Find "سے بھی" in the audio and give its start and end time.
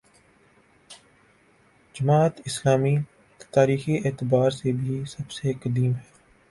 4.51-5.03